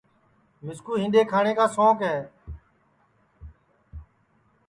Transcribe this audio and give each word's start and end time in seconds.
مِسکُو 0.65 0.93
ہِنڈؔے 1.01 1.21
کھاٹؔیں 1.29 1.69
سونٚک 1.75 1.99
ہے 2.09 2.17